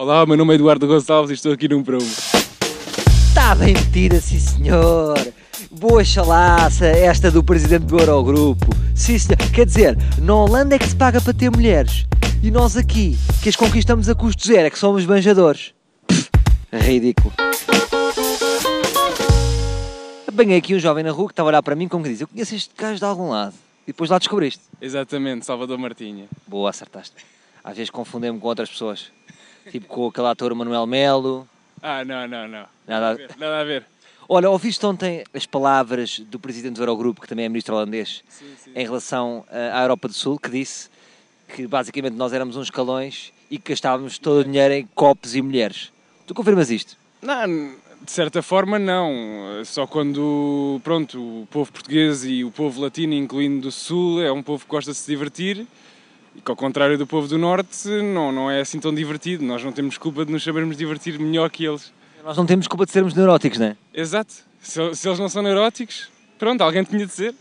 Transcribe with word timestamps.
Olá, 0.00 0.24
meu 0.24 0.34
nome 0.34 0.52
é 0.52 0.54
Eduardo 0.54 0.86
Gonçalves 0.86 1.30
e 1.30 1.34
estou 1.34 1.52
aqui 1.52 1.68
num 1.68 1.84
para 1.84 1.98
um. 1.98 2.06
Está 3.28 3.54
bem 3.54 3.74
metida, 3.74 4.18
sim 4.18 4.38
senhor. 4.38 5.14
Boa 5.70 6.02
chalaça, 6.02 6.86
esta 6.86 7.30
do 7.30 7.44
presidente 7.44 7.84
do 7.84 7.98
Eurogrupo. 7.98 8.70
Sim 8.94 9.18
senhor. 9.18 9.36
Quer 9.54 9.66
dizer, 9.66 9.98
na 10.22 10.34
Holanda 10.34 10.74
é 10.74 10.78
que 10.78 10.88
se 10.88 10.96
paga 10.96 11.20
para 11.20 11.34
ter 11.34 11.50
mulheres. 11.50 12.06
E 12.42 12.50
nós 12.50 12.78
aqui, 12.78 13.18
que 13.42 13.50
as 13.50 13.56
conquistamos 13.56 14.08
a 14.08 14.14
custo 14.14 14.46
zero, 14.46 14.68
é 14.68 14.70
que 14.70 14.78
somos 14.78 15.04
banjadores. 15.04 15.74
Pff, 16.06 16.30
ridículo. 16.72 17.34
Apanhei 20.26 20.56
aqui 20.56 20.74
um 20.74 20.78
jovem 20.78 21.04
na 21.04 21.10
rua 21.10 21.26
que 21.26 21.32
estava 21.34 21.50
a 21.50 21.50
olhar 21.50 21.62
para 21.62 21.76
mim 21.76 21.88
como 21.88 22.04
que 22.04 22.08
diz, 22.08 22.22
eu 22.22 22.28
conheço 22.28 22.54
este 22.54 22.74
gajo 22.74 22.98
de 22.98 23.04
algum 23.04 23.28
lado. 23.28 23.52
E 23.86 23.88
depois 23.88 24.08
lá 24.08 24.16
descobriste. 24.16 24.62
Exatamente, 24.80 25.44
Salvador 25.44 25.76
Martinha. 25.76 26.24
Boa, 26.48 26.70
acertaste. 26.70 27.16
Às 27.62 27.76
vezes 27.76 27.90
confundem-me 27.90 28.40
com 28.40 28.48
outras 28.48 28.70
pessoas. 28.70 29.12
Tipo 29.70 29.86
com 29.86 30.06
aquele 30.06 30.26
ator 30.28 30.54
Manuel 30.54 30.86
Melo. 30.86 31.48
Ah, 31.82 32.04
não, 32.04 32.26
não, 32.28 32.46
não. 32.48 32.64
Nada 32.86 33.10
a- 33.10 33.14
ver, 33.14 33.30
Nada 33.38 33.60
a 33.60 33.64
ver. 33.64 33.84
Olha, 34.28 34.48
ouviste 34.48 34.84
ontem 34.86 35.24
as 35.34 35.44
palavras 35.44 36.20
do 36.20 36.38
presidente 36.38 36.76
do 36.76 36.82
Eurogrupo, 36.82 37.20
que 37.20 37.26
também 37.26 37.44
é 37.46 37.48
ministro 37.48 37.74
holandês, 37.74 38.22
Sim, 38.28 38.46
sim. 38.62 38.70
em 38.76 38.84
relação 38.84 39.44
eh, 39.50 39.70
à 39.74 39.82
Europa 39.82 40.06
do 40.06 40.14
Sul, 40.14 40.38
que 40.38 40.48
disse 40.48 40.88
que 41.54 41.66
basicamente 41.66 42.14
nós 42.14 42.32
éramos 42.32 42.56
uns 42.56 42.70
calões 42.70 43.32
e 43.50 43.58
que 43.58 43.72
gastávamos 43.72 44.18
todo 44.18 44.40
o 44.40 44.44
dinheiro 44.44 44.72
em 44.74 44.86
copos 44.94 45.34
e 45.34 45.42
mulheres. 45.42 45.90
Tu 46.28 46.34
confirmas 46.34 46.70
isto? 46.70 46.96
Não, 47.20 47.74
de 48.02 48.12
certa 48.12 48.40
forma 48.40 48.78
não. 48.78 49.10
Só 49.64 49.84
quando, 49.84 50.80
pronto, 50.84 51.18
o 51.18 51.48
povo 51.50 51.72
português 51.72 52.24
e 52.24 52.44
o 52.44 52.52
povo 52.52 52.80
latino, 52.80 53.14
incluindo 53.14 53.62
do 53.62 53.72
Sul, 53.72 54.22
é 54.22 54.30
um 54.30 54.44
povo 54.44 54.64
que 54.64 54.70
gosta 54.70 54.92
de 54.92 54.96
se 54.96 55.10
divertir. 55.10 55.66
Que 56.44 56.50
ao 56.50 56.56
contrário 56.56 56.96
do 56.96 57.06
povo 57.06 57.28
do 57.28 57.36
Norte, 57.38 57.88
não, 57.88 58.32
não 58.32 58.50
é 58.50 58.60
assim 58.60 58.78
tão 58.80 58.94
divertido. 58.94 59.44
Nós 59.44 59.62
não 59.62 59.72
temos 59.72 59.98
culpa 59.98 60.24
de 60.24 60.32
nos 60.32 60.42
sabermos 60.42 60.76
divertir 60.76 61.18
melhor 61.18 61.50
que 61.50 61.64
eles. 61.64 61.92
Nós 62.24 62.36
não 62.36 62.46
temos 62.46 62.66
culpa 62.66 62.86
de 62.86 62.92
sermos 62.92 63.14
neuróticos, 63.14 63.58
não 63.58 63.66
é? 63.66 63.76
Exato. 63.94 64.32
Se, 64.62 64.94
se 64.94 65.08
eles 65.08 65.18
não 65.18 65.28
são 65.28 65.42
neuróticos, 65.42 66.08
pronto, 66.38 66.60
alguém 66.62 66.84
tinha 66.84 67.06
de 67.06 67.12
ser. 67.12 67.34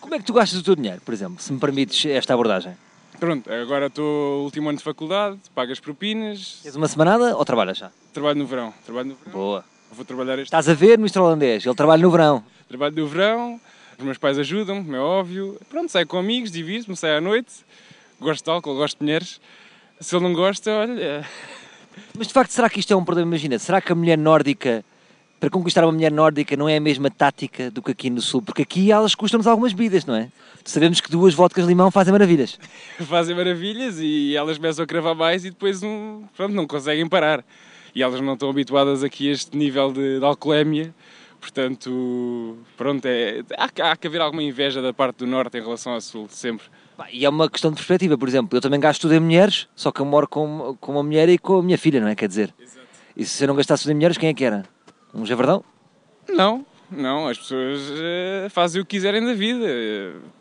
Como 0.00 0.14
é 0.14 0.18
que 0.18 0.24
tu 0.24 0.32
gastas 0.32 0.60
o 0.60 0.62
teu 0.62 0.74
dinheiro, 0.76 1.00
por 1.04 1.14
exemplo, 1.14 1.40
se 1.40 1.52
me 1.52 1.58
permites 1.58 2.04
esta 2.10 2.34
abordagem? 2.34 2.76
Pronto, 3.18 3.50
agora 3.52 3.86
estou 3.86 4.38
no 4.38 4.44
último 4.44 4.68
ano 4.68 4.76
de 4.78 4.84
faculdade, 4.84 5.38
pago 5.54 5.70
as 5.72 5.78
propinas, 5.80 6.58
Tens 6.62 6.74
uma 6.76 6.88
semanada 6.88 7.36
ou 7.36 7.44
trabalhas 7.44 7.78
já? 7.78 7.90
trabalho 8.12 8.38
no 8.38 8.46
verão. 8.46 8.74
Trabalho 8.84 9.08
no 9.10 9.14
verão. 9.14 9.32
Boa. 9.32 9.64
Vou 9.92 10.04
trabalhar 10.04 10.34
este 10.34 10.44
Estás 10.46 10.68
a 10.68 10.74
ver, 10.74 10.98
ministro 10.98 11.22
holandês, 11.22 11.64
ele 11.64 11.74
trabalha 11.74 12.02
no 12.02 12.10
verão. 12.10 12.44
trabalho 12.68 12.94
no 12.96 13.06
verão, 13.06 13.60
os 13.96 14.04
meus 14.04 14.18
pais 14.18 14.36
ajudam-me, 14.38 14.82
como 14.84 14.96
é 14.96 15.00
óbvio. 15.00 15.58
Pronto, 15.70 15.90
saio 15.90 16.06
com 16.06 16.18
amigos, 16.18 16.50
divirto-me, 16.50 16.96
saio 16.96 17.18
à 17.18 17.20
noite, 17.20 17.52
gosto 18.20 18.44
de 18.44 18.50
álcool, 18.50 18.74
gosto 18.76 18.98
de 18.98 19.04
mulheres. 19.04 19.40
Se 20.00 20.14
ele 20.14 20.24
não 20.24 20.32
gosta, 20.32 20.70
olha, 20.70 21.26
Mas 22.16 22.26
de 22.26 22.32
facto, 22.32 22.50
será 22.50 22.68
que 22.68 22.80
isto 22.80 22.92
é 22.92 22.96
um 22.96 23.04
problema? 23.04 23.28
Imagina, 23.28 23.58
será 23.58 23.80
que 23.80 23.92
a 23.92 23.94
mulher 23.94 24.18
nórdica, 24.18 24.84
para 25.38 25.50
conquistar 25.50 25.84
uma 25.84 25.92
mulher 25.92 26.10
nórdica, 26.10 26.56
não 26.56 26.68
é 26.68 26.76
a 26.76 26.80
mesma 26.80 27.10
tática 27.10 27.70
do 27.70 27.82
que 27.82 27.92
aqui 27.92 28.10
no 28.10 28.20
Sul? 28.20 28.42
Porque 28.42 28.62
aqui 28.62 28.90
elas 28.90 29.14
custam-nos 29.14 29.46
algumas 29.46 29.72
bebidas, 29.72 30.04
não 30.04 30.14
é? 30.14 30.28
Sabemos 30.64 31.00
que 31.00 31.10
duas 31.10 31.34
vodkas 31.34 31.64
de 31.64 31.68
limão 31.68 31.90
fazem 31.90 32.12
maravilhas. 32.12 32.58
fazem 33.06 33.36
maravilhas 33.36 33.98
e 34.00 34.34
elas 34.36 34.56
começam 34.56 34.84
a 34.84 34.86
cravar 34.86 35.14
mais 35.14 35.44
e 35.44 35.50
depois 35.50 35.82
um, 35.82 36.24
pronto, 36.36 36.54
não 36.54 36.66
conseguem 36.66 37.08
parar. 37.08 37.44
E 37.94 38.02
elas 38.02 38.20
não 38.20 38.32
estão 38.34 38.50
habituadas 38.50 39.04
aqui 39.04 39.28
a 39.28 39.32
este 39.32 39.56
nível 39.56 39.92
de, 39.92 40.18
de 40.18 40.24
alcoolemia. 40.24 40.92
Portanto, 41.44 42.56
pronto, 42.74 43.04
é, 43.04 43.42
há, 43.58 43.68
que- 43.68 43.82
há 43.82 43.94
que 43.96 44.06
haver 44.06 44.20
alguma 44.22 44.42
inveja 44.42 44.80
da 44.80 44.94
parte 44.94 45.18
do 45.18 45.26
Norte 45.26 45.58
em 45.58 45.60
relação 45.60 45.92
ao 45.92 46.00
Sul, 46.00 46.26
sempre. 46.30 46.64
E 47.12 47.24
é 47.24 47.28
uma 47.28 47.50
questão 47.50 47.70
de 47.70 47.76
perspectiva, 47.76 48.16
por 48.16 48.26
exemplo, 48.26 48.56
eu 48.56 48.62
também 48.62 48.80
gasto 48.80 49.02
tudo 49.02 49.14
em 49.14 49.20
mulheres, 49.20 49.68
só 49.76 49.92
que 49.92 50.00
eu 50.00 50.06
moro 50.06 50.26
com, 50.26 50.74
com 50.80 50.92
uma 50.92 51.02
mulher 51.02 51.28
e 51.28 51.36
com 51.36 51.58
a 51.58 51.62
minha 51.62 51.76
filha, 51.76 52.00
não 52.00 52.08
é? 52.08 52.14
Quer 52.14 52.28
dizer, 52.28 52.54
e 53.14 53.24
se 53.26 53.44
eu 53.44 53.48
não 53.48 53.54
gastasse 53.54 53.82
tudo 53.82 53.92
em 53.92 53.94
mulheres, 53.96 54.16
quem 54.16 54.30
é 54.30 54.34
que 54.34 54.42
era? 54.44 54.64
Um 55.12 55.26
javardão? 55.26 55.62
Não, 56.28 56.64
não, 56.90 57.28
as 57.28 57.36
pessoas 57.38 57.80
eh, 57.92 58.48
fazem 58.50 58.80
o 58.80 58.84
que 58.86 58.96
quiserem 58.96 59.24
da 59.24 59.34
vida. 59.34 59.66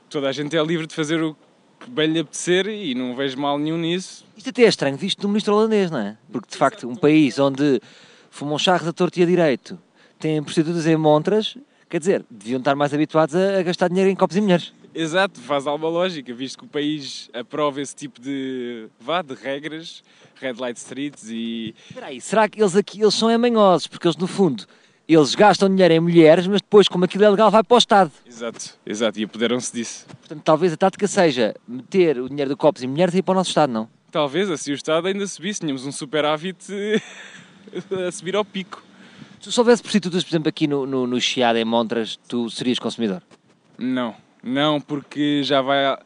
Toda 0.09 0.29
a 0.29 0.31
gente 0.31 0.55
é 0.55 0.63
livre 0.63 0.87
de 0.87 0.95
fazer 0.95 1.21
o 1.21 1.35
que 1.79 1.89
bem 1.89 2.07
lhe 2.13 2.19
apetecer 2.19 2.67
e 2.67 2.95
não 2.95 3.13
vejo 3.15 3.37
mal 3.37 3.59
nenhum 3.59 3.77
nisso. 3.77 4.25
Isto 4.37 4.49
até 4.51 4.63
é 4.63 4.67
estranho, 4.67 4.95
visto 4.95 5.21
no 5.23 5.29
ministro 5.29 5.53
holandês, 5.53 5.91
não 5.91 5.99
é? 5.99 6.17
Porque 6.31 6.49
de 6.49 6.57
facto, 6.57 6.87
um 6.87 6.95
país 6.95 7.37
onde 7.39 7.81
fumam 8.29 8.57
charros 8.57 8.87
a 8.87 8.93
torto 8.93 9.19
e 9.19 9.23
a 9.23 9.25
direito, 9.25 9.77
têm 10.23 10.41
prostitutas 10.41 10.87
em 10.87 10.95
montras, 10.95 11.57
quer 11.89 11.99
dizer, 11.99 12.25
deviam 12.29 12.59
estar 12.59 12.75
mais 12.75 12.93
habituados 12.93 13.35
a, 13.35 13.59
a 13.59 13.61
gastar 13.61 13.89
dinheiro 13.89 14.09
em 14.09 14.15
copos 14.15 14.37
e 14.37 14.41
mulheres. 14.41 14.73
Exato, 14.95 15.39
faz 15.41 15.67
alguma 15.67 15.89
lógica, 15.89 16.33
visto 16.33 16.59
que 16.59 16.65
o 16.65 16.67
país 16.67 17.29
aprova 17.33 17.81
esse 17.81 17.95
tipo 17.95 18.21
de, 18.21 18.87
vá, 18.99 19.21
de 19.21 19.33
regras, 19.33 20.01
red 20.39 20.53
light 20.53 20.77
streets 20.77 21.29
e... 21.29 21.75
Espera 21.89 22.05
aí, 22.07 22.21
será 22.21 22.47
que 22.47 22.61
eles 22.61 22.75
aqui 22.75 23.01
eles 23.01 23.13
são 23.13 23.29
emanhosos? 23.29 23.87
Porque 23.87 24.07
eles, 24.07 24.15
no 24.15 24.27
fundo, 24.27 24.65
eles 25.09 25.35
gastam 25.35 25.67
dinheiro 25.67 25.93
em 25.95 25.99
mulheres, 25.99 26.47
mas 26.47 26.61
depois, 26.61 26.87
como 26.87 27.03
aquilo 27.03 27.25
é 27.25 27.29
legal, 27.29 27.51
vai 27.51 27.63
para 27.63 27.75
o 27.75 27.77
Estado. 27.77 28.11
Exato, 28.25 28.77
exato, 28.85 29.19
e 29.19 29.23
apoderam-se 29.23 29.73
disso. 29.73 30.05
Portanto, 30.07 30.41
talvez 30.43 30.71
a 30.71 30.77
tática 30.77 31.07
seja 31.07 31.55
meter 31.67 32.19
o 32.19 32.29
dinheiro 32.29 32.51
de 32.51 32.55
copos 32.55 32.81
e 32.81 32.87
mulheres 32.87 33.13
e 33.15 33.17
ir 33.17 33.23
para 33.23 33.33
o 33.33 33.35
nosso 33.35 33.49
Estado, 33.49 33.73
não? 33.73 33.89
Talvez, 34.11 34.49
assim 34.49 34.71
o 34.71 34.75
Estado 34.75 35.07
ainda 35.07 35.25
subisse, 35.27 35.59
tínhamos 35.59 35.85
um 35.85 35.91
superávit 35.91 36.63
a 38.07 38.11
subir 38.11 38.35
ao 38.35 38.45
pico. 38.45 38.83
Se 39.43 39.51
se 39.51 39.59
houvesse 39.59 39.81
prostitutas, 39.81 40.23
por 40.23 40.29
exemplo, 40.29 40.47
aqui 40.47 40.67
no, 40.67 40.85
no, 40.85 41.05
no 41.05 41.19
Chiado, 41.19 41.57
em 41.59 41.65
Montras, 41.65 42.17
tu 42.29 42.49
serias 42.49 42.79
consumidor? 42.79 43.21
Não, 43.77 44.15
não, 44.41 44.79
porque 44.79 45.43
já 45.43 45.61
vai. 45.61 45.97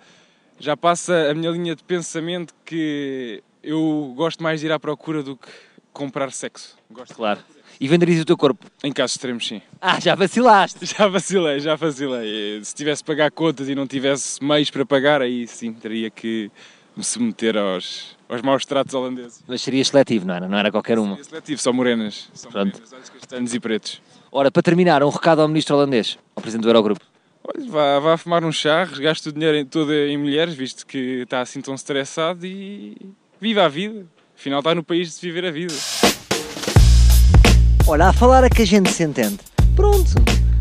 Já 0.60 0.76
passa 0.76 1.30
a 1.30 1.36
minha 1.36 1.52
linha 1.52 1.76
de 1.76 1.84
pensamento 1.84 2.52
que 2.66 3.44
eu 3.62 4.12
gosto 4.18 4.42
mais 4.42 4.62
de 4.62 4.66
ir 4.66 4.72
à 4.72 4.80
procura 4.80 5.22
do 5.22 5.38
que 5.38 5.50
comprar 5.94 6.32
sexo. 6.32 6.76
Gosto. 6.90 7.14
Claro. 7.14 7.40
E 7.80 7.88
venderias 7.88 8.24
o 8.24 8.26
teu 8.26 8.36
corpo? 8.36 8.66
Em 8.84 8.92
casos 8.92 9.18
extremos, 9.18 9.48
sim. 9.48 9.62
Ah, 9.80 10.00
já 10.00 10.16
vacilaste! 10.16 10.84
Já 10.98 11.08
vacilei, 11.08 11.60
já 11.60 11.76
vacilei. 11.76 12.60
Se 12.64 12.74
tivesse 12.74 13.04
que 13.04 13.08
pagar 13.08 13.30
contas 13.30 13.70
e 13.70 13.76
não 13.76 13.86
tivesse 13.86 14.44
meios 14.44 14.72
para 14.72 14.84
pagar, 14.84 15.22
aí 15.22 15.46
sim 15.46 15.74
teria 15.74 16.10
que 16.10 16.50
me 16.98 17.04
submeter 17.04 17.56
aos, 17.56 18.18
aos 18.28 18.42
maus 18.42 18.66
tratos 18.66 18.94
holandeses. 18.94 19.42
Mas 19.48 19.62
serias 19.62 19.88
seletivo, 19.90 20.26
não 20.26 20.34
era? 20.36 20.48
Não 20.48 20.58
era 20.58 20.72
qualquer 20.72 20.98
uma. 21.00 21.18
É 21.20 21.24
seletivo, 21.24 21.62
só 21.62 21.72
morenas. 21.72 22.30
Só 22.34 22.50
Pronto. 22.50 22.74
morenas, 22.74 22.94
olhos 22.94 23.10
castanhos 23.10 23.54
e 23.54 23.60
pretos. 23.60 24.02
Ora, 24.32 24.52
para 24.52 24.62
terminar, 24.64 25.04
um 25.04 25.10
recado 25.10 25.42
ao 25.42 25.48
ministro 25.48 25.76
holandês, 25.76 26.18
ao 26.36 26.42
presidente 26.42 26.64
do 26.64 26.70
Eurogrupo. 26.70 27.02
Olha, 27.44 27.70
vá, 27.70 28.00
vá 28.00 28.18
fumar 28.18 28.44
um 28.44 28.52
chá, 28.52 28.84
gaste 28.86 29.30
o 29.30 29.32
dinheiro 29.32 29.58
em- 29.58 29.66
todo 29.66 29.94
em 29.94 30.18
mulheres, 30.18 30.54
visto 30.54 30.86
que 30.86 31.22
está 31.22 31.40
assim 31.42 31.62
tão 31.62 31.74
estressado 31.76 32.46
e 32.46 32.98
viva 33.40 33.64
a 33.64 33.70
vida. 33.70 34.06
Afinal 34.38 34.60
está 34.60 34.76
no 34.76 34.84
país 34.84 35.08
de 35.10 35.14
se 35.16 35.22
viver 35.22 35.46
a 35.46 35.52
vida. 35.52 35.74
Olha, 37.88 38.08
a 38.10 38.14
falar 38.14 38.44
a 38.44 38.50
que 38.50 38.64
a 38.64 38.66
gente 38.66 38.92
se 38.92 39.04
entende. 39.04 39.38
Pronto, 39.76 40.10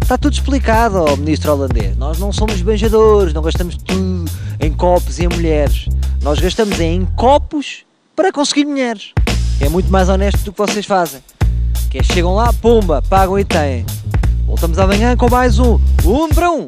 está 0.01 0.17
tudo 0.17 0.33
explicado 0.35 0.99
ao 0.99 1.17
ministro 1.17 1.53
holandês. 1.53 1.97
Nós 1.97 2.19
não 2.19 2.33
somos 2.33 2.63
beijadores, 2.63 3.33
não 3.35 3.43
gastamos 3.43 3.77
tudo 3.77 4.31
em 4.61 4.73
copos 4.73 5.19
e 5.19 5.25
em 5.25 5.29
mulheres. 5.29 5.87
Nós 6.23 6.41
gastamos 6.41 6.81
em 6.81 7.05
copos 7.17 7.85
para 8.15 8.33
conseguir 8.33 8.65
mulheres. 8.65 9.13
É 9.61 9.69
muito 9.69 9.91
mais 9.91 10.09
honesto 10.09 10.45
do 10.45 10.53
que 10.53 10.59
vocês 10.59 10.85
fazem. 10.85 11.21
Que 11.91 11.99
é, 11.99 12.03
chegam 12.03 12.35
lá, 12.35 12.53
pumba, 12.53 13.03
pagam 13.09 13.39
e 13.39 13.45
têm. 13.45 13.85
Voltamos 14.47 14.79
amanhã 14.79 15.17
com 15.17 15.29
mais 15.31 15.59
um 15.59 15.79
Um 16.05 16.29
para 16.29 16.51
Um. 16.51 16.65